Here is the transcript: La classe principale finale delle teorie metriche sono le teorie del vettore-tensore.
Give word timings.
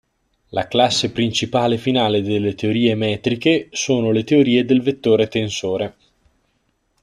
La 0.49 0.67
classe 0.67 1.11
principale 1.11 1.77
finale 1.77 2.23
delle 2.23 2.55
teorie 2.55 2.95
metriche 2.95 3.69
sono 3.71 4.09
le 4.09 4.23
teorie 4.23 4.65
del 4.65 4.81
vettore-tensore. 4.81 5.95